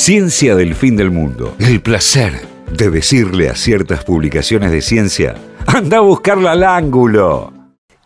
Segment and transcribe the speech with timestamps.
[0.00, 1.56] Ciencia del fin del mundo.
[1.58, 5.34] El placer de decirle a ciertas publicaciones de ciencia,
[5.66, 7.52] anda a buscarla al ángulo.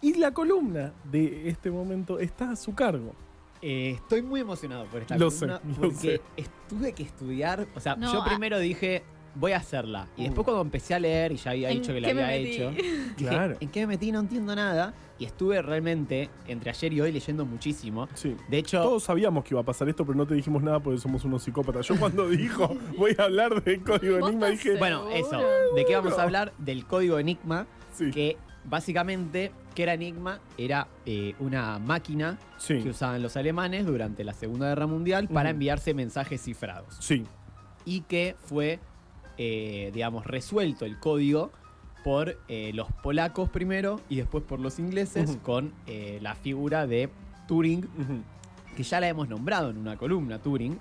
[0.00, 3.14] Y la columna de este momento está a su cargo.
[3.60, 6.48] Eh, estoy muy emocionado por esta Lo columna sé, lo porque sé.
[6.66, 7.66] tuve que estudiar.
[7.75, 8.27] O sea, No, yo ah.
[8.27, 9.02] primero dije,
[9.35, 10.09] voy a hacerla.
[10.17, 12.71] Y después cuando empecé a leer y ya había ¿En dicho que la había hecho,
[13.17, 13.57] dije, Claro.
[13.61, 14.12] ¿en qué me metí?
[14.12, 14.95] No entiendo nada.
[15.19, 18.09] Y estuve realmente entre ayer y hoy leyendo muchísimo.
[18.14, 18.37] Sí.
[18.49, 20.99] De hecho, Todos sabíamos que iba a pasar esto, pero no te dijimos nada porque
[20.99, 21.87] somos unos psicópatas.
[21.87, 25.40] Yo cuando dijo voy a hablar de código ¿Vos enigma dije, bueno, eso.
[25.76, 26.53] ¿De qué vamos a hablar?
[26.59, 27.67] Del código Enigma.
[27.93, 30.40] sí, Que básicamente, ¿qué era Enigma?
[30.59, 35.51] Era eh, una máquina sí, que usaban los alemanes durante la Segunda Guerra Mundial para
[35.51, 35.55] Ujú.
[35.55, 36.97] enviarse mensajes cifrados.
[37.01, 37.25] sí.
[37.84, 38.78] y que fue,
[39.39, 41.50] eh, digamos, resuelto el código
[42.05, 47.09] por eh, los polacos primero y después por los ingleses con eh, la figura de
[47.47, 47.87] Turing,
[48.77, 50.78] que ya la hemos nombrado en una columna, Turing,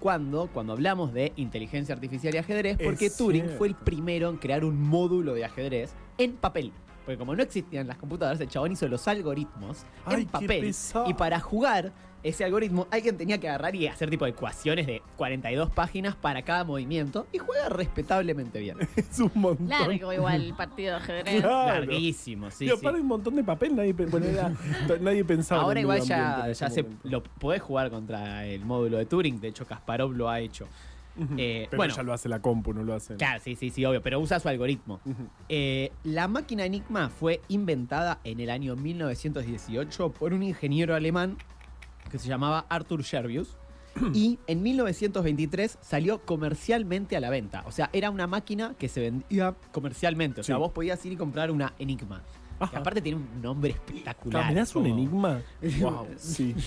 [0.00, 3.58] cuando, cuando hablamos de inteligencia artificial y ajedrez, Es porque Turing cierto.
[3.58, 6.72] fue el primero en crear un módulo de ajedrez en papel.
[7.04, 10.72] Porque como no existían las computadoras, el chabón hizo los algoritmos Ay, en papel.
[11.06, 15.70] Y para jugar ese algoritmo, alguien tenía que agarrar y hacer tipo ecuaciones de 42
[15.70, 17.26] páginas para cada movimiento.
[17.32, 18.78] Y juega respetablemente bien.
[18.96, 19.68] Es un montón.
[19.68, 21.40] Largo igual el partido de ajedrez.
[21.42, 21.80] Claro.
[21.80, 22.74] Larguísimo, sí, y sí.
[22.78, 24.52] aparte un montón de papel, nadie, bueno, era-
[25.00, 25.62] nadie pensaba.
[25.62, 29.40] en Ahora igual ya, ya se, lo podés jugar contra el módulo de Turing.
[29.40, 30.68] De hecho, Kasparov lo ha hecho.
[31.36, 31.94] Eh, pero bueno.
[31.94, 33.16] ya lo hace la compu, no lo hace.
[33.16, 34.00] Claro, sí, sí, sí, obvio.
[34.02, 35.00] Pero usa su algoritmo.
[35.48, 41.36] Eh, la máquina Enigma fue inventada en el año 1918 por un ingeniero alemán
[42.10, 43.56] que se llamaba Arthur Scherbius.
[44.14, 47.62] Y en 1923 salió comercialmente a la venta.
[47.66, 50.40] O sea, era una máquina que se vendía comercialmente.
[50.40, 50.60] O sea, Sí.
[50.60, 52.22] vos podías ir y comprar una Enigma.
[52.70, 54.46] Que aparte tiene un nombre espectacular.
[54.48, 55.42] ¿Me das un como- enigma?
[55.80, 56.54] wow, sí.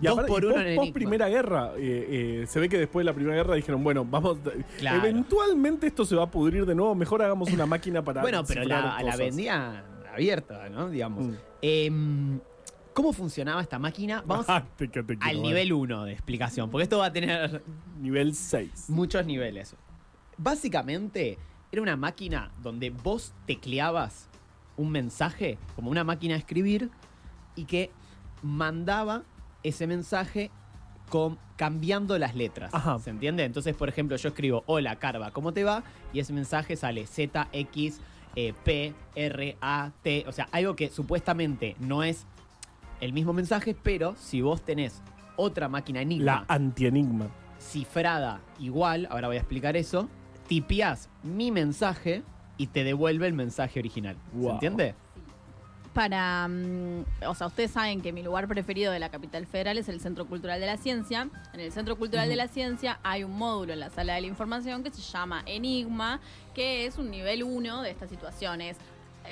[0.00, 0.92] Y Dos aparte, por y uno post- en post.
[0.92, 4.38] Primera Guerra, eh, eh, se ve que después de la Primera Guerra dijeron, bueno, vamos,
[4.78, 4.98] Claro.
[4.98, 8.64] eventualmente esto se va a pudrir de nuevo, mejor hagamos una máquina para Bueno, pero
[8.64, 9.18] la, la cosas".
[9.18, 10.90] vendía abierta, ¿no?
[10.90, 11.26] Digamos.
[11.26, 11.34] Mm.
[11.62, 12.40] Em,
[12.92, 14.22] ¿Cómo funcionaba esta máquina?
[14.26, 15.40] Vamos Ah, te- que te quiero, al eh.
[15.40, 17.62] nivel 1 de explicación, porque esto va a tener
[18.00, 18.86] Nivel 6.
[18.88, 19.76] muchos niveles.
[20.38, 21.38] Básicamente,
[21.72, 24.28] era una máquina donde vos tecleabas
[24.78, 26.90] un mensaje, como una máquina de escribir,
[27.54, 27.90] y que
[28.42, 29.24] mandaba
[29.68, 30.50] ese mensaje
[31.08, 32.72] con, cambiando las letras.
[32.74, 32.98] Ajá.
[32.98, 33.44] ¿Se entiende?
[33.44, 35.82] Entonces, por ejemplo, yo escribo, hola, Carva, ¿cómo te va?
[36.12, 38.00] Y ese mensaje sale Z, X,
[38.34, 40.24] eh, P, R, A, T.
[40.26, 42.26] O sea, algo que supuestamente no es
[43.00, 45.02] el mismo mensaje, pero si vos tenés
[45.36, 47.28] otra máquina enigma La anti-enigma.
[47.58, 50.08] cifrada igual, ahora voy a explicar eso,
[50.48, 52.22] tipeás mi mensaje
[52.56, 54.16] y te devuelve el mensaje original.
[54.40, 54.94] ¿Se entiende?
[55.96, 59.88] Para, mm, o sea, ustedes saben que mi lugar preferido de la capital federal es
[59.88, 61.30] el Centro Cultural de la Ciencia.
[61.54, 64.26] En el Centro Cultural de la Ciencia hay un módulo en la sala de la
[64.26, 66.20] información que se llama Enigma,
[66.54, 68.76] que es un nivel 1 de estas situaciones.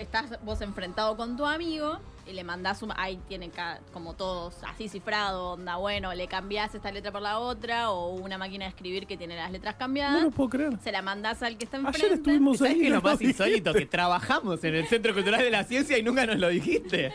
[0.01, 2.93] Estás vos enfrentado con tu amigo y le mandás un...
[2.97, 3.51] Ahí tiene
[3.93, 8.39] como todos así cifrado, onda, bueno, le cambiás esta letra por la otra o una
[8.39, 10.23] máquina de escribir que tiene las letras No cambiadas.
[10.23, 10.79] lo puedo creer.
[10.83, 12.15] Se la mandás al que está Ayer enfrente.
[12.15, 12.79] estuvimos ¿Sabes ahí.
[12.81, 13.45] qué es no lo más dijiste.
[13.45, 13.73] insólito?
[13.75, 17.13] Que trabajamos en el Centro Cultural de la Ciencia y nunca nos lo dijiste.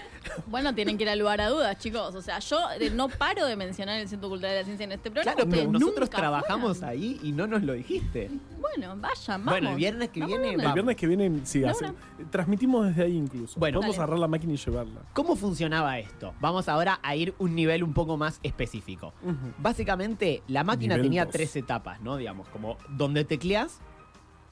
[0.48, 2.14] Bueno, tienen que ir al lugar a dudas, chicos.
[2.16, 4.92] O sea, yo eh, no paro de mencionar el Centro Cultural de la Ciencia en
[4.92, 5.36] este programa.
[5.36, 6.90] Claro, pero nosotros trabajamos fueron.
[6.90, 8.30] ahí y no nos lo dijiste.
[8.60, 9.46] Bueno, vayan, vamos.
[9.46, 10.66] Bueno, el viernes que Vamos, viene vamos.
[10.70, 11.96] El viernes que viene, sí, No, hace- no.
[12.30, 13.60] transmitimos desde ahí incluso.
[13.60, 13.80] Bueno.
[13.80, 14.99] Vamos a agarrar la máquina y llevarla.
[15.14, 16.34] ¿Cómo funcionaba esto?
[16.40, 19.14] Vamos ahora a ir un nivel un poco más específico.
[19.58, 21.34] Básicamente, la máquina Nivel tenía dos.
[21.34, 22.18] tres etapas, ¿no?
[22.18, 23.80] Digamos, como donde tecleas,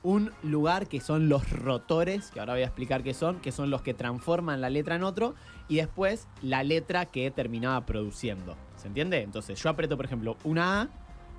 [0.03, 3.69] un lugar que son los rotores, que ahora voy a explicar qué son, que son
[3.69, 5.35] los que transforman la letra en otro,
[5.67, 8.55] y después la letra que terminaba produciendo.
[8.75, 9.21] ¿Se entiende?
[9.21, 10.87] Entonces, yo aprieto, por ejemplo, una A,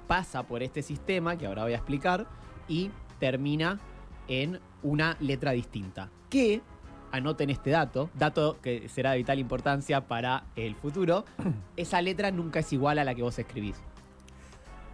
[0.07, 2.27] pasa por este sistema, que ahora voy a explicar,
[2.67, 3.79] y termina
[4.27, 6.11] en una letra distinta.
[6.29, 6.61] Que,
[7.13, 11.25] anoten este dato, dato que será de vital importancia para el futuro,
[11.77, 13.77] esa letra nunca es igual a la que vos escribís.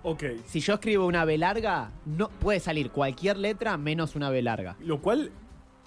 [0.02, 0.24] Ok.
[0.46, 4.76] Si yo escribo una B larga, no puede salir cualquier letra menos una B larga.
[4.80, 5.32] Lo cual,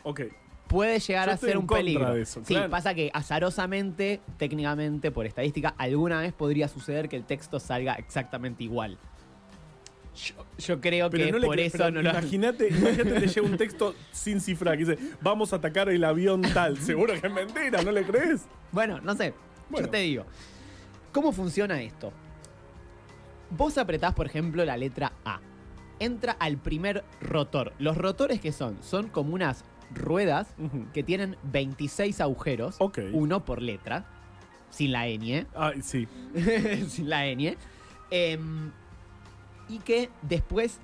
[0.04, 0.22] ok.
[0.68, 2.13] Puede llegar Yo a ser un peligro.
[2.13, 2.69] de eso, sí, claro.
[2.69, 8.63] pasa que azarosamente, técnicamente, por estadística, alguna vez podría suceder que el texto salga exactamente
[8.66, 8.98] igual.
[10.18, 13.58] Yo, yo creo Pero que no por eso no lo Imagínate, imagínate le llega un
[13.58, 16.78] texto sin cifrar que dice, vamos a atacar el avión tal.
[16.81, 18.46] Seguro que es mentira, ¿no le crees?
[18.72, 19.34] Bueno, no sé.
[19.69, 19.88] Bueno.
[19.88, 20.25] Yo te digo.
[21.12, 22.12] ¿Cómo funciona esto?
[23.52, 25.40] Vos apretás, por ejemplo, la letra A.
[26.00, 27.74] Entra al primer rotor.
[27.80, 28.78] ¿Los rotores qué son?
[28.81, 29.63] Son como unas
[29.94, 30.48] ruedas
[30.94, 32.75] que tienen 26 agujeros.
[32.80, 33.00] Ok.
[33.13, 34.06] Uno por letra.
[34.70, 35.46] Sin la ñ.
[35.56, 36.08] Ay, sí.
[36.90, 37.56] sin la ñ.
[38.12, 38.72] Em,
[39.69, 40.80] y que después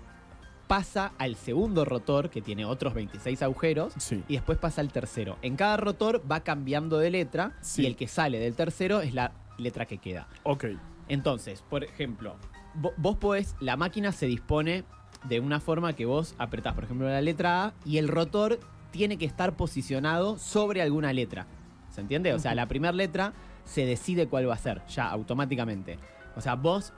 [0.67, 4.23] pasa al segundo rotor, que tiene otros 26 agujeros, Sí.
[4.27, 5.37] y después pasa al tercero.
[5.41, 7.83] En cada rotor va cambiando de letra Sí.
[7.83, 10.27] y el que sale del tercero es la letra que queda.
[10.43, 10.65] Ok.
[11.09, 12.35] Entonces, por ejemplo,
[12.81, 14.83] vo- vos podés, la máquina se dispone
[15.25, 18.59] de una forma que vos apretás, por ejemplo, la letra A y el rotor
[18.91, 21.45] tiene que estar posicionado sobre alguna letra.
[21.89, 22.33] ¿Se entiende?
[22.33, 23.33] O sea, la primera letra
[23.65, 25.99] se decide cuál va a ser, ya automáticamente.
[26.35, 26.93] O sea, vos,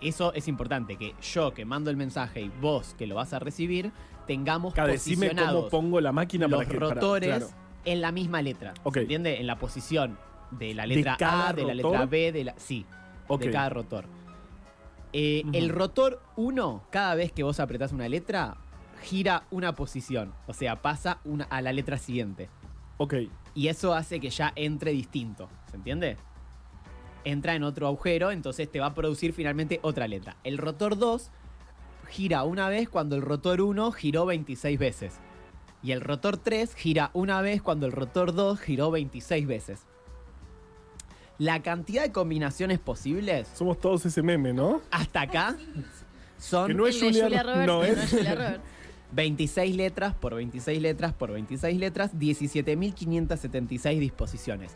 [0.00, 3.38] eso es importante, que yo que mando el mensaje y vos que lo vas a
[3.38, 3.92] recibir,
[4.26, 6.78] tengamos cómo posicionados pongo la máquina los para que.
[6.78, 7.48] para- rotores claro.
[7.84, 8.74] en la misma letra.
[8.92, 9.40] ¿Se entiende?
[9.40, 10.18] En la posición
[10.50, 12.54] de la ¿De letra A, de la letra B, de la.
[12.56, 12.86] Sí,
[13.38, 14.04] de cada rotor.
[15.12, 15.42] Eh.
[15.52, 18.56] El rotor 1, cada vez que vos apretás una letra,
[19.02, 20.32] gira una posición.
[20.46, 22.48] O sea, pasa una, a la letra siguiente.
[22.96, 23.14] Ok.
[23.54, 25.48] Y eso hace que ya entre distinto.
[25.70, 26.16] ¿Se entiende?
[27.24, 30.36] Entra en otro agujero, entonces te va a producir finalmente otra letra.
[30.44, 31.30] El rotor 2
[32.08, 35.14] gira una vez cuando el rotor 1 giró 26 veces.
[35.82, 39.80] Y el rotor 3 gira una vez cuando el rotor 2 giró 26 veces.
[41.38, 44.80] La cantidad de combinaciones posibles Somos todos ese meme, ¿no?
[44.90, 45.56] hasta acá
[46.38, 47.96] son Que no es Julia, Julia Roberts, no es.
[47.96, 48.60] no es Julia Roberts.
[49.12, 54.72] 26 letras por 26 letras por 26 letras, 17.576 disposiciones.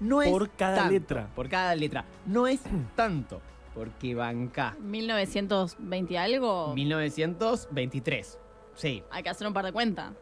[0.00, 1.28] No es Por cada tanto, letra.
[1.34, 2.04] Por cada letra.
[2.26, 2.60] No es
[2.96, 3.40] tanto,
[3.74, 4.76] porque banca.
[4.80, 6.74] 1920 y algo.
[6.74, 8.38] 1923.
[8.74, 10.12] Sí, Hay que hacer un par de cuentas.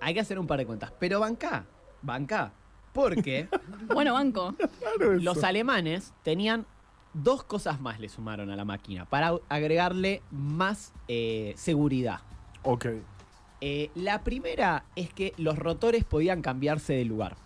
[0.00, 0.92] hay que hacer un par de cuentas.
[0.98, 1.64] Pero banca,
[2.02, 2.52] banca.
[2.92, 3.48] Porque
[3.86, 4.54] Bueno, banco.
[4.80, 6.66] Claro, los alemanes tenían
[7.12, 12.20] dos cosas más le sumaron a la máquina para agregarle más eh, seguridad.
[12.62, 12.86] Ok.
[13.60, 17.36] Eh, la primera es que los rotores podían cambiarse de lugar.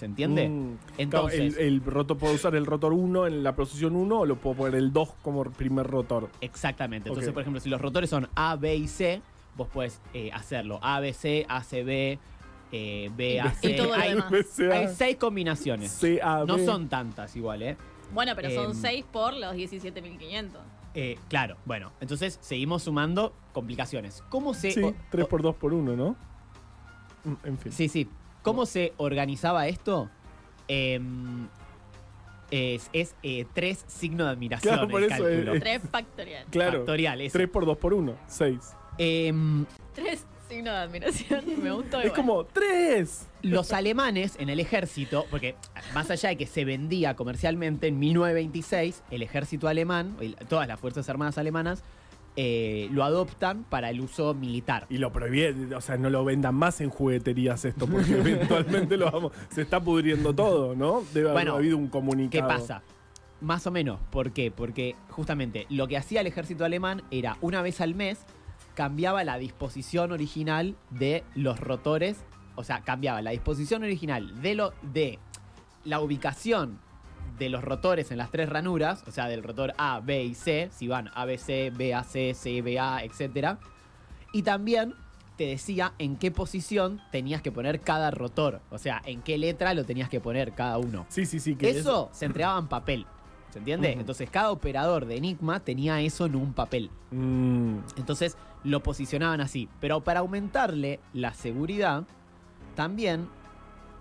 [0.00, 0.48] ¿Se entiende?
[0.48, 0.78] Mm.
[0.96, 4.24] Entonces, Claro, el, el rotor, ¿puedo usar el rotor 1 en la posición 1 o
[4.24, 6.30] lo puedo poner el 2 como primer rotor?
[6.40, 7.10] exactamente.
[7.10, 7.34] Entonces, Ok.
[7.34, 9.20] por ejemplo, si los rotores son A, B y C,
[9.58, 12.18] vos puedes eh, hacerlo A, B, C, A, C, B,
[12.72, 13.80] eh, B, A, Y C.
[13.94, 14.32] Hay, demás.
[14.72, 15.90] hay seis combinaciones.
[15.90, 16.64] C, A, No B.
[16.64, 17.76] son tantas igual, ¿eh?
[18.14, 18.74] Bueno, pero son Em.
[18.74, 20.48] 6 por los 17.500.
[20.94, 21.92] Eh, Claro, bueno.
[22.00, 24.24] Entonces, seguimos sumando complicaciones.
[24.30, 24.70] ¿Cómo se...
[24.70, 26.16] Sí, o- 3 o- por 2 por 1, ¿no?
[27.24, 27.70] Mm, En fin.
[27.72, 28.08] Sí, sí.
[28.42, 30.08] ¿Cómo se organizaba esto?
[30.68, 31.48] Em,
[32.50, 35.54] es es eh, tres signos de admiración Claro, por el eso, cálculo.
[35.54, 36.44] eh, 3 factorial.
[36.50, 36.78] Claro.
[36.78, 37.32] Factorial, eso.
[37.32, 38.58] 3 por 2 por 1, 6.
[38.98, 41.44] Em, 3 signos de admiración.
[41.62, 42.16] Me gustó Es igual.
[42.20, 43.26] como 3.
[43.42, 45.54] los alemanes en el ejército, porque
[45.94, 50.16] más allá de que se vendía comercialmente en 1926, el ejército alemán,
[50.48, 51.84] todas las fuerzas armadas alemanas,
[52.36, 54.86] eh, lo adoptan para el uso militar.
[54.88, 59.10] Y lo prohibí, o sea, no lo vendan más en jugueterías esto, porque eventualmente lo
[59.10, 61.02] vamos, se está pudriendo todo, ¿no?
[61.12, 62.48] Debe Bueno, haber habido un ¿Qué comunicado.
[62.48, 62.82] pasa?
[63.40, 64.00] Más o menos.
[64.10, 64.50] ¿Por qué?
[64.50, 68.24] Porque justamente lo que hacía el ejército alemán era una vez al mes
[68.74, 72.24] cambiaba la disposición original de los rotores.
[72.54, 75.18] O sea, cambiaba la disposición original de, lo, de
[75.84, 76.78] la ubicación
[77.40, 80.68] de los rotores en las tres ranuras, o sea, del rotor A, B y C,
[80.70, 83.56] si van ABC, BAC, CBA, etc.
[84.32, 84.94] Y también
[85.38, 89.72] te decía en qué posición tenías que poner cada rotor, o sea, en qué letra
[89.72, 91.06] lo tenías que poner cada uno.
[91.08, 91.56] Sí, sí, sí.
[91.56, 93.06] Que Eso se entregaba en papel.
[93.48, 93.92] ¿Se entiende?
[93.92, 96.90] Entonces cada operador de Enigma tenía eso en un papel.
[97.10, 99.68] Mm, Entonces lo posicionaban así.
[99.80, 102.04] Pero para aumentarle la seguridad,
[102.76, 103.26] también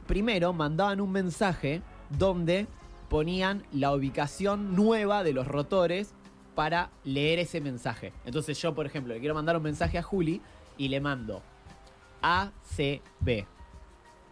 [0.05, 2.67] primero mandaban un mensaje donde
[3.09, 6.13] ponían la ubicación nueva de los rotores
[6.55, 8.13] para leer ese mensaje.
[8.25, 10.41] Entonces yo, por ejemplo, le quiero mandar un mensaje a Juli
[10.77, 11.41] y le mando
[12.21, 13.45] ACB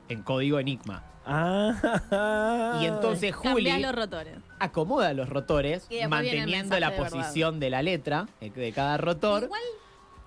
[0.10, 1.03] en código Enigma.
[1.25, 2.79] Ah.
[2.81, 4.38] Y entonces Juli Cambiá los rotores.
[4.60, 7.10] acomoda los rotores manteniendo la verdad.
[7.10, 9.43] posición de la letra eh, de cada rotor.
[9.43, 9.62] Igual,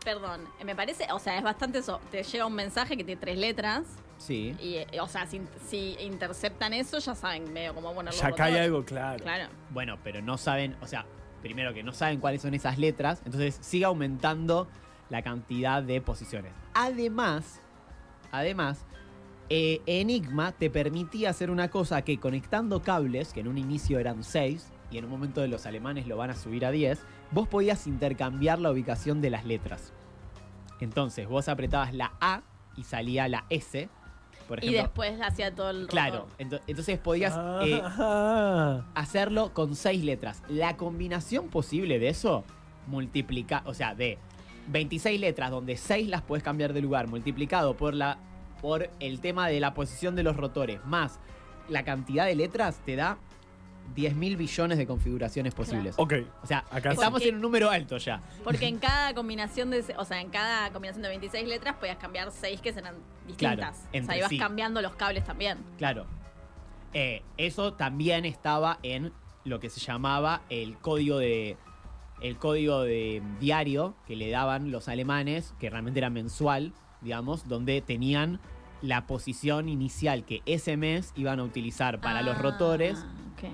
[0.04, 2.00] perdón, me parece, o sea, es bastante eso.
[2.11, 3.85] Te llega un mensaje que tiene tres letras
[4.20, 4.54] Sí.
[4.60, 8.60] y, eh, o sea, si, si interceptan eso, ya saben medio como, bueno, Ya cae
[8.60, 9.22] algo, claro.
[9.22, 9.48] Claro.
[9.70, 11.06] Bueno, pero no saben, o sea,
[11.40, 14.68] primero que no saben cuáles son esas letras, entonces sigue aumentando
[15.08, 16.52] la cantidad de posiciones.
[16.74, 17.62] Además,
[18.30, 18.84] además,
[19.48, 24.22] eh, Enigma te permitía hacer una cosa que conectando cables, que en un inicio eran
[24.22, 27.00] 6, y en un momento de los alemanes lo van a subir a 10,
[27.30, 29.92] vos podías intercambiar la ubicación de las letras.
[30.80, 32.42] Entonces, vos apretabas la A
[32.76, 33.88] y salía la S,
[34.50, 36.37] por Y después hacía todo el Claro, rotor.
[36.38, 37.33] ento- entonces podías
[37.64, 38.85] eh, Ah.
[38.95, 40.42] hacerlo con seis letras.
[40.49, 42.45] La combinación posible de eso,
[42.88, 44.19] multiplica, o sea, de
[44.69, 48.19] 26 letras, donde 6 las puedes cambiar de lugar, multiplicado por, la,
[48.61, 51.21] por el tema de la posición de los rotores, más
[51.69, 53.19] la cantidad de letras, te da
[53.94, 55.94] 10.000 billones de configuraciones posibles.
[55.99, 56.14] Ok.
[56.42, 58.20] O sea, Acá estamos Porque- en un número alto ya.
[58.44, 62.30] Porque en cada combinación de, o sea, en cada combinación de 26 letras podías cambiar
[62.30, 62.94] 6 que serán
[63.26, 63.87] distintas.
[63.90, 64.38] Claro, o sea, ibas sí.
[64.38, 65.59] cambiando los cables también.
[65.78, 66.06] Claro.
[66.92, 69.12] Eh, eso también estaba en
[69.44, 71.56] lo que se llamaba el código de.
[72.20, 77.80] El código de diario que le daban los alemanes, que realmente era mensual, digamos, donde
[77.80, 78.40] tenían
[78.82, 83.50] la posición inicial que ese mes iban a utilizar para los Ah, rotores, ok.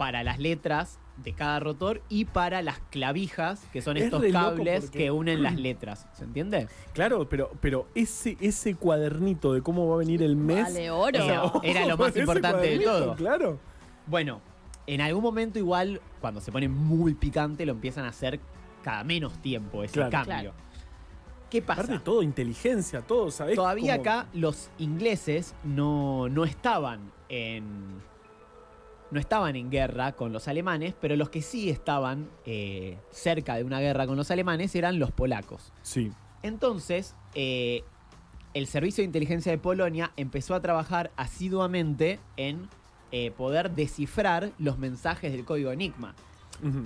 [0.00, 4.84] Para las letras de cada rotor y para las clavijas, que son Es estos cables
[4.84, 6.06] porque- que unen las letras.
[6.14, 6.68] ¿Se entiende?
[6.94, 10.62] Claro, pero, pero ese, ese cuadernito de cómo va a venir el mes.
[10.62, 11.18] Vale, oro.
[11.22, 13.14] Era- era lo más importante de todo.
[13.14, 13.58] Claro.
[14.06, 14.40] Bueno,
[14.86, 18.40] en algún momento igual, cuando se pone muy picante, lo empiezan a hacer
[18.82, 20.10] cada menos tiempo ese Claro.
[20.12, 20.32] cambio.
[20.34, 20.52] Claro.
[21.50, 21.92] ¿Qué Aparte pasa?
[21.92, 23.54] de todo, inteligencia, todo, ¿sabes?
[23.54, 28.08] Todavía Como- acá los ingleses no, no estaban en.
[29.10, 33.64] No estaban en guerra con los alemanes, pero los que sí estaban eh, cerca de
[33.64, 35.72] una guerra con los alemanes eran los polacos.
[35.82, 36.12] Sí.
[36.42, 37.82] Entonces, eh,
[38.54, 42.68] el Servicio de Inteligencia de Polonia empezó a trabajar asiduamente en
[43.12, 46.14] eh, poder descifrar los mensajes del código Enigma.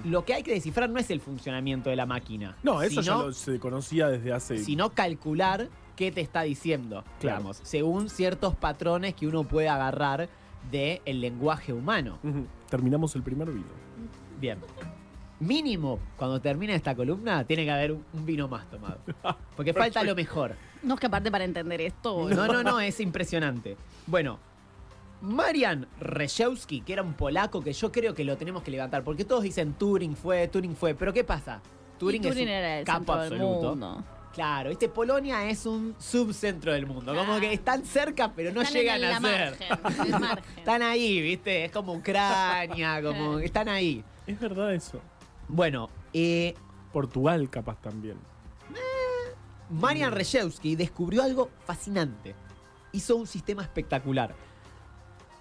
[0.05, 2.57] Lo que hay que descifrar no es el funcionamiento de la máquina.
[2.63, 4.59] No, eso ya lo- se conocía desde hace.
[4.59, 7.39] sino calcular qué te está diciendo, Claro.
[7.39, 10.29] digamos, según ciertos patrones que uno puede agarrar
[10.71, 12.19] del lenguaje humano.
[12.69, 13.67] Terminamos el primer vino.
[14.41, 14.59] Bien.
[15.41, 18.99] Mínimo, cuando termine esta columna, tiene que haber un, un vino más tomado.
[19.57, 20.55] Porque falta lo mejor.
[20.83, 22.29] No es que aparte para entender esto.
[22.31, 23.77] No, no, no, es impresionante.
[24.07, 24.39] Bueno,
[25.21, 29.25] Marian Rejewski, que era un polaco que yo creo que lo tenemos que levantar, porque
[29.25, 31.61] todos dicen Turing fue, Turing fue, pero ¿qué pasa?
[31.99, 33.71] Turing, Turing, es un era el capo centro del absoluto.
[33.71, 34.05] mundo.
[34.35, 38.81] Claro, este Polonia es un subcentro del mundo, como que están cerca, pero no Están
[38.81, 39.51] llegan en a la ser.
[39.61, 40.45] margen, en el margen.
[40.59, 41.65] Están ahí, ¿viste?
[41.65, 43.39] Es como Ucrania, como Claro.
[43.39, 44.05] están ahí.
[44.27, 45.01] Es verdad eso.
[45.47, 46.55] Bueno, eh,
[46.93, 48.17] Portugal, capaz también.
[49.71, 52.35] Marian Rejewski descubrió algo fascinante.
[52.93, 54.35] Hizo un sistema espectacular.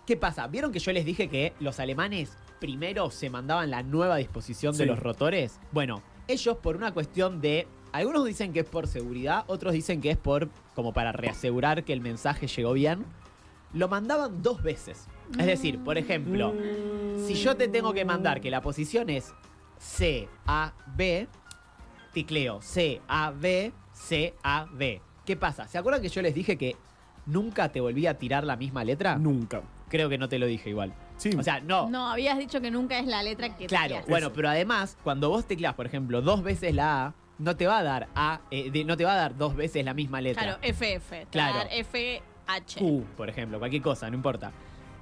[0.05, 0.47] ¿Qué pasa?
[0.47, 4.85] ¿Vieron que yo les dije que los alemanes primero se mandaban la nueva disposición de
[4.85, 5.59] los rotores?
[5.71, 7.67] Bueno, ellos por una cuestión de...
[7.93, 11.93] Algunos dicen que es por seguridad, otros dicen que es por como para reasegurar que
[11.93, 13.05] el mensaje llegó bien.
[13.71, 15.07] Lo mandaban dos veces.
[15.37, 16.55] Es decir, por ejemplo,
[17.25, 19.31] si yo te tengo que mandar que la posición es
[19.77, 21.27] C, A, B,
[22.13, 24.99] ticleo C, A, B, C, A, B.
[25.23, 25.67] ¿Qué pasa?
[25.67, 26.75] ¿Se acuerdan que yo les dije que
[27.27, 29.17] nunca te volví a tirar la misma letra?
[29.17, 29.61] Nunca.
[29.87, 30.95] Creo que no te lo dije igual.
[31.17, 31.29] Sí.
[31.37, 31.91] O sea, no.
[31.91, 35.45] No, habías dicho que nunca es la letra que claro, bueno, pero además, cuando vos
[35.45, 38.85] tecleas, por ejemplo, dos veces la A, no te va a dar A, eh, de-
[38.85, 40.43] no te va a dar dos veces la misma letra.
[40.43, 41.27] Claro, FF.
[41.31, 41.53] Claro.
[41.53, 41.69] Claro.
[41.71, 42.79] FH.
[42.79, 44.51] Q, por ejemplo, cualquier cosa, no importa.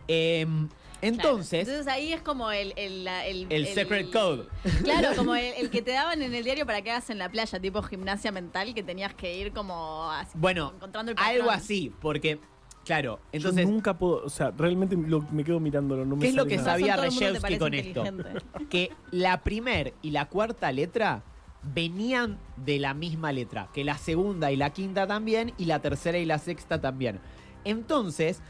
[0.07, 0.67] Em,
[1.01, 2.73] entonces, Entonces ahí es como el.
[2.75, 4.47] El, la- el, el secret code.
[4.83, 7.29] Claro, como el, el que te daban en el diario para que hagas en la
[7.29, 11.91] playa, tipo gimnasia mental, que tenías que ir como así, Bueno, encontrando el algo así,
[12.01, 12.39] porque,
[12.85, 14.23] claro, Entonces, entonces, nunca puedo.
[14.23, 16.05] O sea, realmente lo- me quedo mirándolo.
[16.05, 16.71] No me ¿Qué es lo sale que nada.
[16.71, 18.05] sabía todo el mundo te Rejewski parece con esto?
[18.05, 18.67] inteligente.
[18.69, 21.23] que la primer y la cuarta letra
[21.63, 26.17] venían de la misma letra, que la segunda y la quinta también, y la tercera
[26.17, 27.19] y la sexta también.
[27.63, 28.41] Entonces,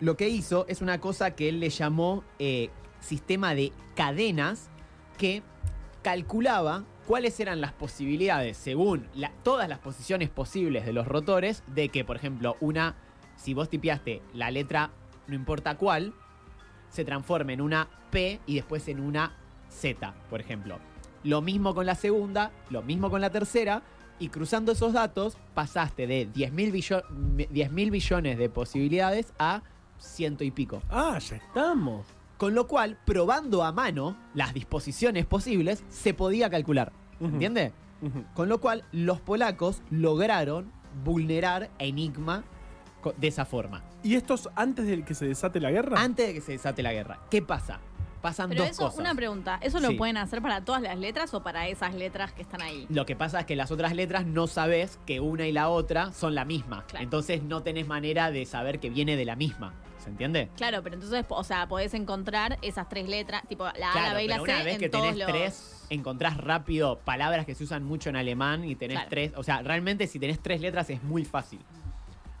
[0.00, 4.70] lo que hizo es una cosa que él le llamó eh, sistema de cadenas,
[5.18, 5.42] que
[6.02, 9.06] calculaba cuáles eran las posibilidades, según
[9.42, 12.96] todas las posiciones posibles de los rotores, de que, por ejemplo, una,
[13.36, 14.90] si vos tipiaste la letra,
[15.26, 16.14] no importa cuál,
[16.88, 19.36] se transforme en una P y después en una
[19.68, 20.78] Z, por ejemplo.
[21.24, 23.82] Lo mismo con la segunda, lo mismo con la tercera,
[24.18, 29.62] y cruzando esos datos pasaste de 10.000 billo- 10.000 billones de posibilidades a
[29.98, 30.82] ciento y pico.
[30.90, 32.06] Ah, ya estamos.
[32.36, 36.92] Con lo cual, probando a mano las disposiciones posibles, se podía calcular.
[37.20, 37.72] ¿Entiende?
[38.34, 40.70] Con lo cual, los polacos lograron
[41.04, 42.44] vulnerar Enigma
[43.16, 43.82] de esa forma.
[44.02, 46.00] ¿Y estos antes de que se desate la guerra?
[46.00, 47.20] Antes de que se desate la guerra.
[47.30, 47.80] ¿Qué pasa?
[48.24, 48.98] Pasan Pero dos eso, cosas.
[49.00, 49.96] una pregunta, ¿eso lo Sí.
[49.96, 52.86] pueden hacer para todas las letras o para esas letras que están ahí?
[52.88, 56.10] Lo que pasa es que las otras letras no sabes que una y la otra
[56.12, 56.86] son la misma.
[56.86, 57.04] Claro.
[57.04, 59.74] Entonces no tenés manera de saber que viene de la misma.
[60.02, 60.48] ¿Se entiende?
[60.56, 64.24] Claro, pero entonces, o sea, podés encontrar esas tres letras, tipo la A, la B
[64.24, 65.28] y la pero C una vez en que todos tenés los...
[65.28, 69.10] tres, encontrás rápido palabras que se usan mucho en alemán y tenés Claro.
[69.10, 69.32] tres.
[69.36, 71.60] O sea, realmente si tenés tres letras es muy fácil.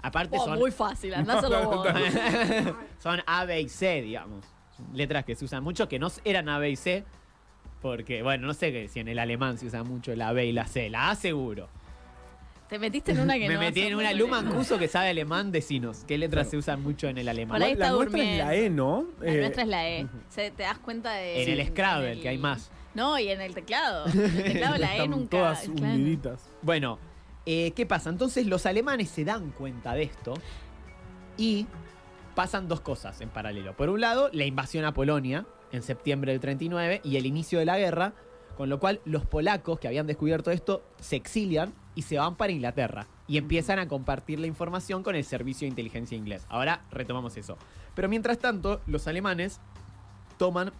[0.00, 1.88] Aparte Oh, son, muy fácil, andá solo vos.
[3.02, 4.44] son A, B y C, digamos.
[4.92, 7.04] Letras que se usan mucho, que no eran A, B y C.
[7.82, 10.66] Porque, bueno, no sé si en el alemán se usa mucho la B y la
[10.66, 10.88] C.
[10.90, 11.68] La A seguro.
[12.68, 13.60] Te metiste en una que Me no.
[13.60, 14.54] metí en una poder Luma leer.
[14.54, 16.04] Cuso que sabe alemán, decinos.
[16.08, 17.58] ¿Qué letras se usan mucho en el alemán?
[17.58, 19.06] Por ahí la está nuestra es la E, ¿no?
[19.20, 20.06] La Eh, nuestra es la E.
[20.34, 21.42] Te das cuenta de.
[21.42, 22.70] En el en Scrabble, el- que hay más.
[22.94, 24.06] No, y en el teclado.
[24.06, 25.28] En el teclado la E nunca.
[25.36, 25.72] todas claro.
[25.94, 26.48] hundiditas.
[26.62, 26.98] Bueno,
[27.44, 28.08] eh, ¿qué pasa?
[28.08, 30.32] Entonces los alemanes se dan cuenta de esto
[31.36, 31.66] y
[32.34, 33.76] pasan dos cosas en paralelo.
[33.76, 37.64] Por un lado, la invasión a Polonia en septiembre del 39 y el inicio de
[37.64, 38.14] la guerra,
[38.56, 42.52] con lo cual los polacos que habían descubierto esto se exilian y se van para
[42.52, 46.46] Inglaterra y empiezan a compartir la información con el servicio de inteligencia inglés.
[46.48, 47.56] Ahora retomamos eso.
[47.94, 49.60] Pero mientras tanto, los alemanes
[50.36, 50.72] toman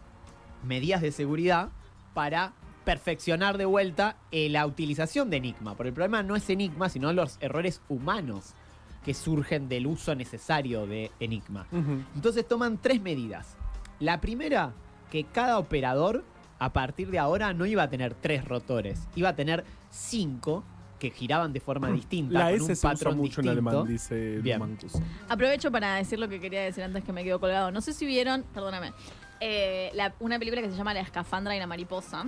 [0.65, 1.71] medidas de seguridad
[2.13, 2.53] para
[2.85, 5.75] perfeccionar de vuelta eh, la utilización de Enigma.
[5.75, 8.55] Porque el problema no es Enigma, sino los errores humanos
[9.05, 11.67] que surgen del uso necesario de Enigma.
[12.15, 13.57] Entonces toman tres medidas.
[14.01, 14.73] La primera,
[15.11, 16.25] que cada operador
[16.59, 20.65] a partir de ahora no iba a tener tres rotores, iba a tener cinco
[20.99, 23.51] que giraban de forma distinta, La con S un se usa mucho en distinto.
[23.71, 24.41] alemán, dice.
[25.29, 27.71] Aprovecho para decir lo que quería decir antes que me quedo colgado.
[27.71, 28.93] No sé si vieron, perdóname,
[29.41, 32.25] eh, la- una película que se llama La escafandra y la mariposa.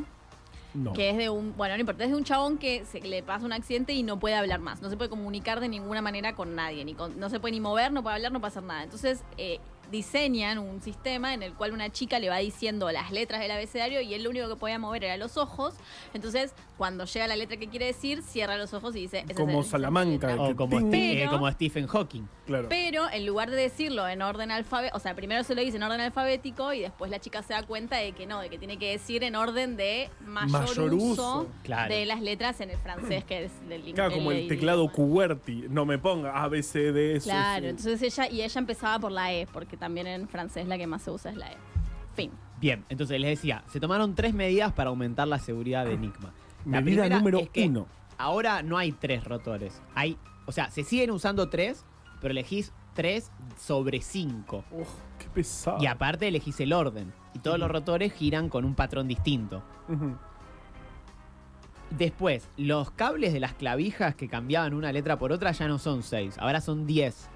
[0.92, 3.44] Que es de un, bueno, no importa, es de un chabón que se le pasa
[3.46, 4.82] un accidente y no puede hablar más.
[4.82, 6.84] No se puede comunicar de ninguna manera con nadie.
[6.84, 8.82] Ni con- no se puede ni mover, no puede hablar, no puede hacer nada.
[8.82, 9.58] Entonces eh,
[9.90, 14.00] diseñan un sistema en el cual una chica le va diciendo las letras del abecedario
[14.00, 15.74] y él lo único que podía mover era los ojos.
[16.14, 19.20] Entonces, cuando llega la letra que quiere decir, cierra los ojos y dice...
[19.20, 20.46] "Esa es Como es Salamanca, letra".
[20.46, 22.24] que O como, eh, como Stephen Hawking.
[22.46, 22.68] Claro.
[22.68, 25.82] Pero en lugar de decirlo en orden alfabético, o sea, primero se lo dice en
[25.82, 28.78] orden alfabético y después la chica se da cuenta de que no, de que tiene
[28.78, 31.04] que decir en orden de mayor, Mayor uso,
[31.40, 31.48] uso.
[31.64, 31.92] Claro.
[31.92, 33.94] de las letras en el francés, que es del inglés.
[33.94, 35.66] Claro, como el teclado QWERTY.
[35.70, 37.28] No me ponga A, B, C, D, S.
[37.28, 40.86] Claro, entonces ella, y ella empezaba por la E, porque también en francés la que
[40.86, 41.56] más se usa es la E.
[42.14, 42.30] Fin.
[42.60, 46.32] Bien, entonces les decía, se tomaron tres medidas para aumentar la seguridad de Enigma.
[46.64, 47.86] La Medida primera número es que uno.
[48.18, 49.82] Ahora no hay tres rotores.
[49.94, 50.16] Hay,
[50.46, 51.84] o sea, se siguen usando tres,
[52.20, 54.64] pero elegís tres sobre cinco.
[54.70, 55.78] Uf, qué pesado.
[55.82, 57.12] Y aparte elegís el orden.
[57.34, 59.62] Y todos los rotores giran con un patrón distinto.
[61.90, 66.02] Después, los cables de las clavijas que cambiaban una letra por otra ya no son
[66.02, 67.28] seis, ahora son diez.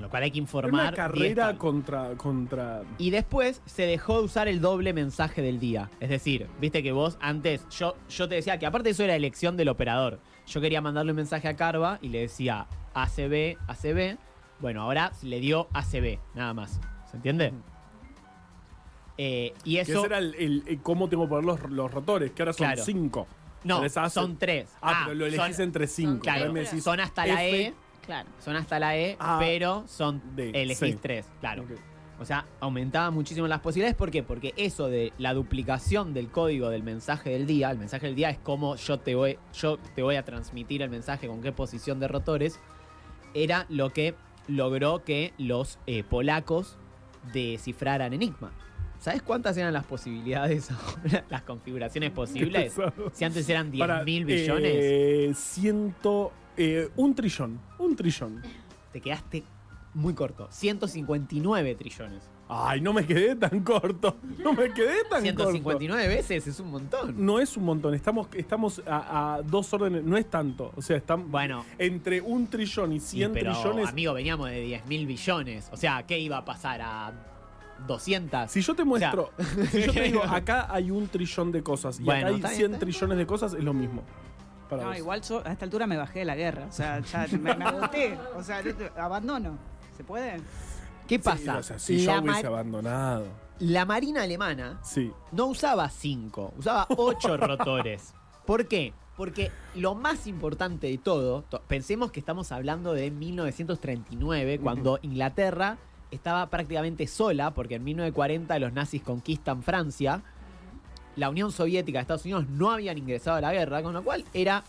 [0.00, 0.72] Lo cual hay que informar.
[0.72, 2.82] una 10 carrera contra, contra.
[2.98, 5.90] Y después se dejó de usar el doble mensaje del día.
[6.00, 9.56] Es decir, viste que vos antes, yo, yo te decía que aparte eso era elección
[9.56, 10.18] del operador.
[10.46, 14.16] Yo quería mandarle un mensaje a Carva y le decía ACB, ACB.
[14.60, 16.80] Bueno, ahora le dio ACB, nada más.
[17.10, 17.52] ¿Se entiende?
[19.18, 19.98] Eh, y Que eso.
[19.98, 22.66] ese era el, el- el cómo tengo que poner los, los rotores, que ahora son
[22.66, 22.82] Claro.
[22.84, 23.26] cinco.
[23.62, 24.70] No, son tres.
[24.80, 26.20] Ah, pero lo elegís son- entre cinco.
[26.22, 27.60] Claro, Ahora me decís son hasta la F.
[27.66, 27.74] E.
[28.10, 28.28] Claro.
[28.40, 30.98] Son hasta la E, A, pero son D, elegís sí.
[31.00, 31.62] tres, claro.
[31.62, 31.70] Ok.
[32.18, 33.96] O sea, aumentaba muchísimo las posibilidades.
[33.96, 34.24] ¿Por qué?
[34.24, 38.30] Porque eso de la duplicación del código del mensaje del día, el mensaje del día
[38.30, 42.00] es como yo te voy, yo te voy a transmitir el mensaje con qué posición
[42.00, 42.58] de rotores,
[43.32, 44.16] era lo que
[44.48, 46.78] logró que los eh, polacos
[47.32, 48.50] descifraran Enigma.
[48.98, 51.24] ¿Sabes cuántas eran las posibilidades ahora?
[51.30, 52.74] Las configuraciones posibles.
[52.74, 53.12] pesado.
[53.14, 56.32] Si antes eran 10 Para, mil billones, eh, ciento.
[56.56, 57.60] Eh, un trillón.
[57.78, 58.42] Un trillón.
[58.92, 59.42] te quedaste
[59.94, 60.46] muy corto.
[60.50, 62.22] 159 trillones.
[62.52, 64.16] Ay, no me quedé tan corto.
[64.38, 65.52] No me quedé tan corto.
[65.52, 67.14] 159 veces es un montón.
[67.24, 70.72] No es un montón, estamos, estamos a, a dos órdenes, no es tanto.
[70.76, 71.64] O sea, están Bueno.
[71.78, 73.88] entre un trillón y Sí, 100 pero, trillones.
[73.88, 75.68] amigo, veníamos de 10 mil billones.
[75.72, 77.12] O sea, ¿qué iba a pasar a
[77.86, 78.50] 200?
[78.50, 79.30] Si yo te muestro,
[79.70, 82.48] si yo te digo, acá hay un trillón de cosas y Bueno, acá hay está
[82.48, 82.92] bien, 100 está bien.
[82.92, 84.02] trillones de cosas, es lo mismo.
[84.70, 84.98] Para No, vos.
[84.98, 86.66] igual yo a esta altura me bajé de la guerra.
[86.68, 88.16] O sea, ya me, me agoté.
[88.36, 88.62] O sea,
[88.96, 89.58] abandono.
[89.96, 90.40] ¿Se puede?
[91.06, 91.58] ¿Qué Sí, pasa?
[91.58, 93.26] o sea, si yo la, hubiese ma- abandonado.
[93.58, 95.10] la Marina Alemana Sí.
[95.32, 98.14] no usaba 5, usaba 8 rotores.
[98.46, 98.94] ¿Por qué?
[99.16, 105.78] Porque lo más importante de todo, to- pensemos que estamos hablando de 1939, cuando Inglaterra
[106.10, 110.22] estaba prácticamente sola, porque en 1940 los nazis conquistan Francia,
[111.16, 114.24] la Unión Soviética y Estados Unidos no habían ingresado a la guerra, con lo cual
[114.32, 114.64] era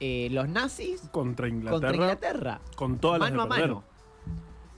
[0.00, 1.72] eh, los nazis Contra Inglaterra.
[1.72, 3.84] contra Inglaterra Con todas las mano a mano.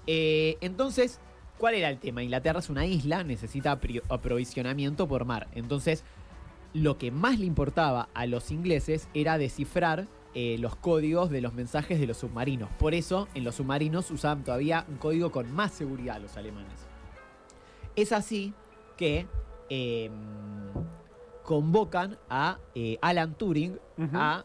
[0.07, 1.21] Eh, entonces,
[1.59, 2.23] ¿cuál era el tema?
[2.23, 5.49] Inglaterra es una isla, necesita aprovisionamiento por mar.
[5.53, 6.05] Entonces,
[6.73, 11.53] lo que más le importaba a los ingleses era descifrar eh, los códigos de los
[11.55, 12.71] mensajes de los submarinos.
[12.79, 16.87] Por eso, en los submarinos usaban todavía un código con más seguridad los alemanes.
[17.97, 18.55] Es así
[18.97, 19.27] que
[19.71, 20.11] eh,
[21.43, 23.79] convocan a eh, Alan Turing
[24.15, 24.45] a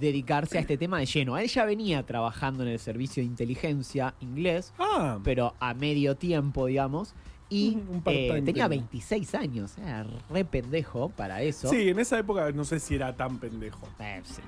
[0.00, 1.36] dedicarse a este tema de lleno.
[1.36, 6.66] Él ya venía trabajando en el servicio de inteligencia inglés, Ah, pero a medio tiempo,
[6.66, 7.14] digamos,
[7.50, 8.68] Y eh, tenía tenía.
[8.68, 11.68] 26 años, era re pendejo para eso.
[11.68, 13.86] Sí, en esa época no sé si era tan pendejo.
[13.98, 14.40] Eh, sí,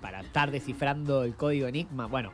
[0.00, 2.06] para estar descifrando el código Enigma.
[2.06, 2.32] Bueno,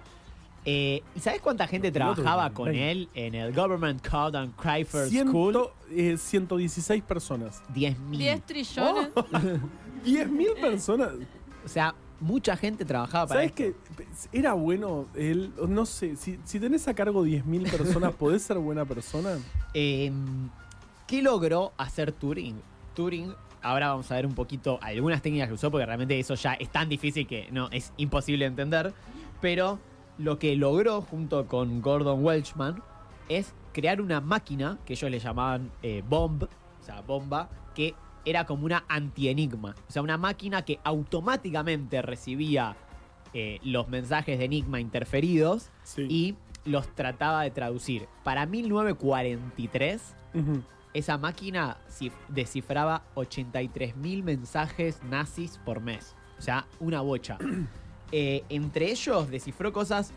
[0.66, 2.90] eh, ¿y sabes cuánta gente trabajaba con 20.
[2.90, 5.68] él en el Government Code and Cryfer Ciento, School?
[5.96, 7.62] eh, 116 personas.
[7.72, 8.18] 10.000.
[8.18, 9.08] 10 trillones.
[9.14, 9.22] Oh.
[10.04, 11.10] 10.000 personas.
[11.64, 13.74] O sea, mucha gente trabajaba para ¿Sabes qué?
[14.32, 18.84] Era bueno él, no sé, si, si tenés a cargo 10.000 personas, ¿podés ser buena
[18.84, 19.38] persona?
[19.72, 20.10] Eh,
[21.06, 22.60] ¿Qué logró hacer Turing?
[22.94, 26.54] Turing, ahora vamos a ver un poquito algunas técnicas que usó, porque realmente eso ya
[26.54, 28.92] es tan difícil que no es imposible de entender.
[29.40, 29.78] Pero
[30.18, 32.82] lo que logró junto con Gordon Welchman
[33.28, 38.46] es crear una máquina que ellos le llamaban eh, bomb, o sea, bomba, que era
[38.46, 39.74] como una anti-enigma.
[39.88, 42.76] O sea, una máquina que automáticamente recibía
[43.34, 46.06] eh, los mensajes de enigma interferidos Sí.
[46.08, 48.08] y los trataba de traducir.
[48.24, 50.62] Para 1943, Ujú.
[50.94, 56.16] esa máquina cif- descifraba 83.000 mensajes nazis por mes.
[56.38, 57.38] O sea, una bocha.
[58.12, 60.12] Eh, entre ellos descifró cosas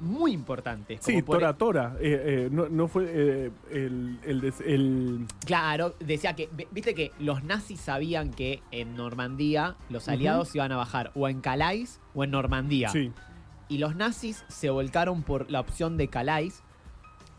[0.00, 1.00] muy importantes.
[1.02, 1.96] Sí, por- Tora Tora.
[2.00, 6.94] eh, eh, no, no fue eh, el, el, des- el- Claro, decía que, vi- viste
[6.94, 12.00] que los nazis sabían que en Normandía los aliados iban a bajar o en Calais
[12.14, 12.90] o en Normandía.
[12.90, 13.12] Sí.
[13.68, 16.62] Y los nazis se volcaron por la opción de Calais,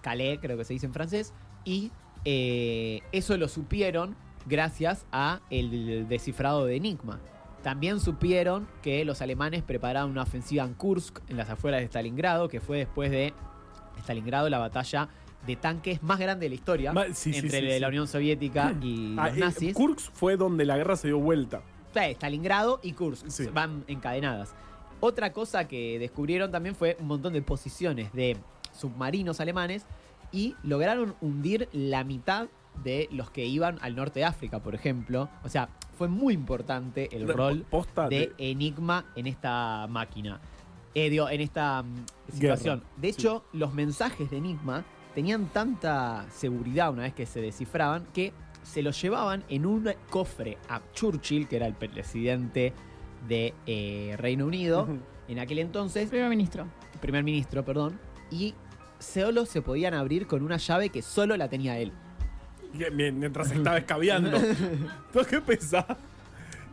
[0.01, 1.33] Calais creo que se dice en francés,
[1.65, 1.91] y
[2.25, 7.19] eso lo supieron gracias a el descifrado de Enigma.
[7.63, 12.47] También supieron que los alemanes prepararon una ofensiva en Kursk, en las afueras de Stalingrado,
[12.47, 13.33] que fue después de
[13.99, 15.09] Stalingrado la batalla
[15.45, 17.87] de tanques más grande de la historia sí, entre sí, la.
[17.87, 19.73] Unión Soviética y Ah, los eh, nazis.
[19.73, 21.61] Kursk fue donde la guerra se dio vuelta.
[21.93, 24.53] Stalingrado y Kursk van encadenadas.
[25.01, 28.37] Otra cosa que descubrieron también fue un montón de posiciones de
[28.77, 29.85] submarinos alemanes
[30.31, 32.47] y lograron hundir la mitad
[32.83, 35.29] de los que iban al norte de África, por ejemplo.
[35.43, 40.39] O sea, fue muy importante el rol posta de Enigma en esta máquina.
[40.95, 42.79] Eh, digo, en esta mm, situación.
[42.79, 43.19] Guerra, De sí.
[43.19, 48.81] hecho, los mensajes de Enigma tenían tanta seguridad una vez que se descifraban que se
[48.81, 52.73] los llevaban en un cofre a Churchill, que era el presidente
[53.27, 54.87] de eh, Reino Unido,
[55.27, 56.67] en aquel entonces, Primer ministro.
[57.01, 57.99] primer ministro, perdón,
[58.31, 58.53] y
[58.99, 61.91] solo se podían abrir con una llave que solo la tenía él.
[62.73, 64.37] Mientras estaba escabeando.
[65.13, 65.85] ¿Tú qué pensás?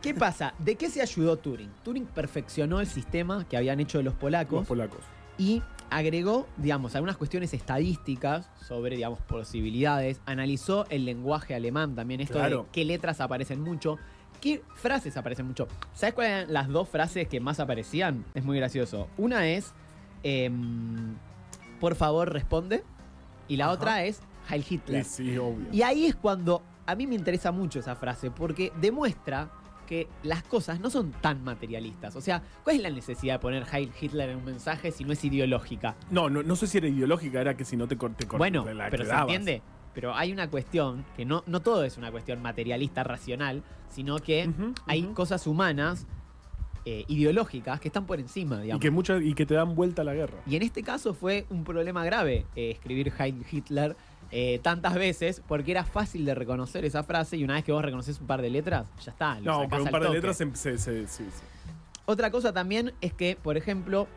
[0.01, 0.53] ¿Qué pasa?
[0.59, 1.71] ¿De qué se ayudó Turing?
[1.83, 4.59] Turing perfeccionó el sistema que habían hecho los polacos.
[4.59, 4.99] Los polacos.
[5.39, 10.19] y agregó, digamos, algunas cuestiones estadísticas sobre, digamos, posibilidades.
[10.25, 12.63] Analizó el lenguaje alemán también, esto Claro.
[12.63, 13.97] de qué letras aparecen mucho,
[14.41, 15.67] qué frases aparecen mucho.
[15.93, 18.25] ¿Sabes cuáles eran las dos frases que más aparecían?
[18.35, 19.07] Es muy gracioso.
[19.17, 19.73] Una es,
[20.23, 21.15] em,
[21.79, 22.83] por favor, responde.
[23.47, 23.73] Y la Ajá.
[23.73, 25.03] otra es, Heil Hitler.
[25.03, 25.67] Sí, sí, obvio.
[25.71, 29.51] Y ahí es cuando a mí me interesa mucho esa frase, porque demuestra
[29.87, 32.15] que las cosas no son tan materialistas.
[32.15, 35.13] O sea, ¿cuál es la necesidad de poner Heil Hitler en un mensaje si no
[35.13, 35.95] es ideológica?
[36.11, 38.89] No, no, no sé si era ideológica, era que si no te corté bueno, la
[38.89, 39.61] pero se entiende.
[39.93, 44.49] Pero hay una cuestión que no, no todo es una cuestión materialista, racional, sino que
[44.85, 46.05] hay cosas humanas,
[46.85, 48.81] eh, ideológicas, que están por encima, Y digamos.
[48.81, 50.37] que, muchas y que te dan vuelta a la guerra.
[50.45, 53.97] Y en este caso fue un problema grave eh, escribir Heil Hitler
[54.31, 57.83] eh, tantas veces porque era fácil de reconocer esa frase y una vez que vos
[57.83, 59.39] reconoces un par de letras, ya está.
[59.39, 61.23] lo No, con un par de letras se, se- se-.
[62.05, 64.07] Otra cosa también es que, por ejemplo,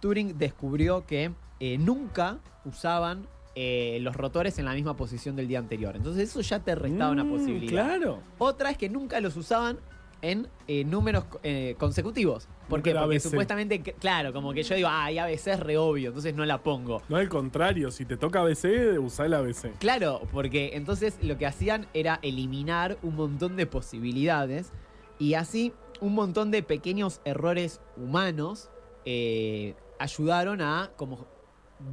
[0.00, 5.58] Turing descubrió que eh, nunca usaban eh, los rotores en la misma posición del día
[5.58, 5.94] anterior.
[5.96, 7.84] Entonces eso ya te restaba una Mm, posibilidad.
[7.84, 8.20] Claro.
[8.38, 9.78] Otra es que nunca los usaban
[10.22, 12.48] en eh, números eh, consecutivos.
[12.68, 12.92] ¿Por qué?
[12.92, 13.20] Porque ABC.
[13.20, 17.02] supuestamente, claro, como que yo digo, ay, ABC es re obvio, entonces no la pongo.
[17.08, 19.76] No al contrario, si te toca ABC, usa el ABC.
[19.78, 24.72] Claro, porque entonces lo que hacían era eliminar un montón de posibilidades
[25.18, 28.70] y así un montón de pequeños errores humanos
[29.04, 31.26] eh, ayudaron a como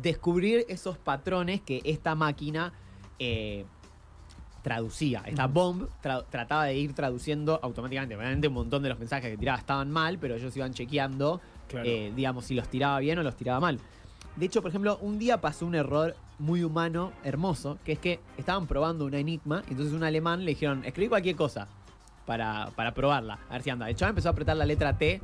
[0.01, 2.73] descubrir esos patrones que esta máquina
[4.61, 5.23] traducía.
[5.25, 8.15] Esta bomb tra- trataba de ir traduciendo automáticamente.
[8.15, 11.87] Obviamente un montón de los mensajes que tiraba estaban mal, pero ellos iban chequeando, Claro.
[11.87, 13.79] eh, digamos, si los tiraba bien o los tiraba mal.
[14.35, 18.19] De hecho, por ejemplo, un día pasó un error muy humano, hermoso, que es que
[18.37, 21.67] estaban probando una enigma, y entonces un alemán le dijeron, escribí cualquier cosa
[22.25, 23.89] para, para probarla, a ver si anda.
[23.89, 25.19] El chaval empezó a apretar la letra T,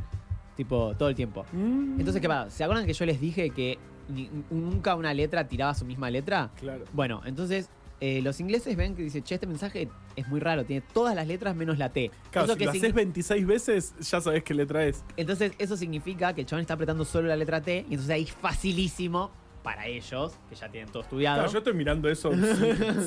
[0.58, 1.45] tipo, todo el tiempo.
[1.54, 2.50] Mm, Entonces, ¿qué pasa?
[2.50, 3.78] ¿Se acuerdan que yo les dije que
[4.10, 6.50] ni- nunca una letra tiraba su misma letra?
[6.60, 6.84] Claro.
[6.93, 7.69] Bueno, entonces
[8.06, 11.26] eh, los ingleses ven que dice, che, este mensaje es muy raro, tiene todas las
[11.26, 12.12] letras menos la T.
[12.30, 15.04] Claro, Eso si que lo haces 26 veces, ya sabes qué letra es.
[15.18, 18.26] entonces eso significa que el chabón está apretando solo la letra T y entonces ahí
[18.26, 19.32] facilísimo
[19.65, 21.38] para ellos, que ya tienen todo estudiado.
[21.39, 22.32] Claro, yo estoy mirando eso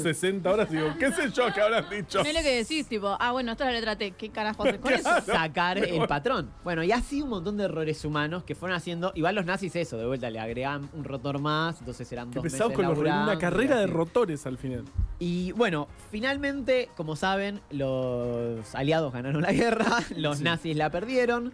[0.02, 2.18] 60 horas y digo, ¿qué sé yo que habrán dicho?
[2.20, 4.10] No es lo que decís, tipo, ah, bueno, esta es la letra T.
[4.18, 5.08] ¿Qué carajo haces con eso?
[5.24, 6.50] sacar el patrón.
[6.64, 9.12] Bueno, y así un montón de errores humanos que fueron haciendo.
[9.14, 12.44] Igual los nazis eso, de vuelta le agregan un rotor más, entonces eran Qué dos
[12.44, 14.84] meses con los una carrera de rotores al final.
[15.20, 20.44] Y bueno, finalmente, como saben, los aliados ganaron la guerra, los Sí.
[20.44, 21.52] nazis la perdieron,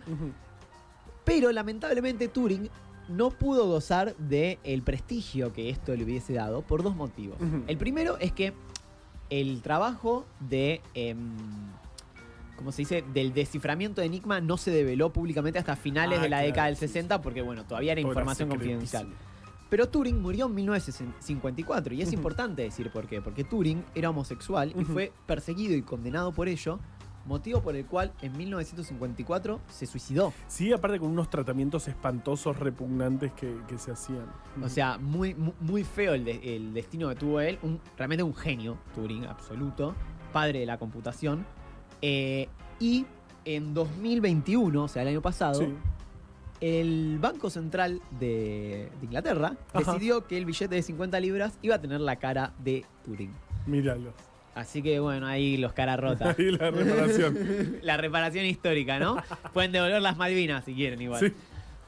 [1.25, 2.71] pero lamentablemente Turing
[3.09, 7.37] no pudo gozar del prestigio que esto le hubiese dado por dos motivos.
[7.67, 8.53] El primero es que
[9.31, 10.81] el trabajo de...
[10.95, 11.35] em,
[12.57, 13.05] ¿Cómo se dice?
[13.13, 16.67] Del desciframiento de Enigma no se develó públicamente hasta finales Ah, de la claro, década
[16.69, 19.09] del sí, 60 porque, bueno, todavía era información confidencial.
[19.71, 23.21] Pero Turing murió en 1954 y es importante decir por qué.
[23.21, 26.79] Porque Turing era homosexual y fue perseguido y condenado por ello,
[27.27, 30.33] motivo por el cual en 1954 se suicidó.
[30.47, 34.27] Sí, aparte con unos tratamientos espantosos, repugnantes que, que se hacían.
[34.63, 37.59] O sea, muy, mu- muy feo el, de- el destino que tuvo él.
[37.63, 39.95] Un, realmente un genio, Turing, absoluto.
[40.33, 41.47] Padre de la computación.
[42.03, 42.49] Eh,
[42.81, 43.07] y
[43.45, 45.73] en 2021, o sea, el año pasado, Sí.
[46.61, 49.93] el Banco Central de, de Inglaterra Ajá.
[49.93, 53.33] decidió que el billete de 50 libras iba a tener la cara de Turing.
[53.67, 54.13] Míralo.
[54.55, 56.39] Así que bueno, ahí los caras rotas.
[56.39, 57.79] Ahí la reparación.
[57.83, 59.17] la reparación histórica, ¿no?
[59.53, 61.21] Pueden devolver las Malvinas si quieren igual.
[61.21, 61.33] sí,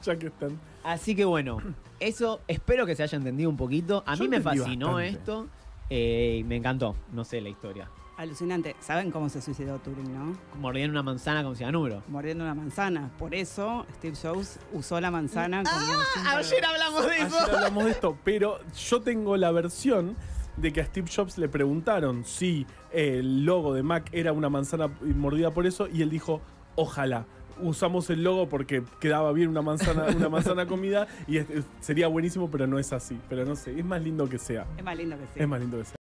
[0.03, 0.59] ya que están.
[0.83, 1.59] Así que bueno,
[1.99, 4.03] eso espero que se haya entendido un poquito.
[4.05, 5.07] A Yo mí me fascinó bastante.
[5.19, 5.47] esto
[5.89, 6.95] eh, y me encantó.
[7.13, 7.89] No sé la historia.
[8.17, 8.75] Alucinante.
[8.79, 10.35] ¿Saben cómo se suicidó Turing, no?
[10.59, 12.01] Mordían una manzana con cianuro.
[12.07, 13.11] Mordiendo una manzana.
[13.19, 16.37] Por eso Steve Jobs usó la manzana como símbolo.
[16.37, 20.15] Ayer hablamos de Ayer hablamos de esto, pero yo tengo la versión
[20.57, 24.89] de que a Steve Jobs le preguntaron si el logo de Mac era una manzana
[25.01, 26.41] mordida por eso y él dijo,
[26.75, 27.25] ojalá.
[27.59, 32.07] Usamos el logo porque quedaba bien una manzana, una manzana comida y es- es- sería
[32.07, 33.17] buenísimo, pero no es así.
[33.29, 34.67] Pero no sé, es más lindo que sea.
[34.77, 35.39] Es más lindo que sí.
[35.39, 35.95] Es más lindo que sea.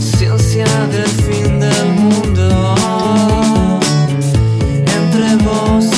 [0.00, 2.48] Ciencia del fin del mundo
[4.86, 5.97] entre vos